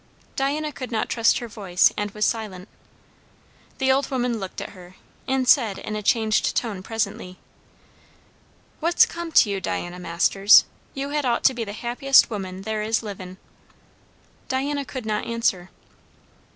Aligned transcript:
Diana 0.35 0.71
could 0.71 0.91
not 0.91 1.09
trust 1.09 1.37
her 1.37 1.47
voice 1.47 1.93
and 1.95 2.09
was 2.09 2.25
silent. 2.25 2.67
The 3.77 3.91
old 3.91 4.09
woman 4.09 4.39
looked 4.39 4.59
at 4.59 4.71
her, 4.71 4.95
and 5.27 5.47
said 5.47 5.77
in 5.77 5.95
a 5.95 6.01
changed 6.01 6.55
tone 6.55 6.81
presently, 6.81 7.37
"What's 8.79 9.05
come 9.05 9.31
to 9.33 9.47
you, 9.51 9.61
Diana 9.61 9.99
Masters? 9.99 10.65
You 10.95 11.09
had 11.09 11.23
ought 11.23 11.43
to 11.43 11.53
be 11.53 11.63
the 11.63 11.73
happiest 11.73 12.31
woman 12.31 12.63
there 12.63 12.81
is 12.81 13.03
livin'." 13.03 13.37
Diana 14.47 14.85
could 14.85 15.05
not 15.05 15.27
answer. 15.27 15.69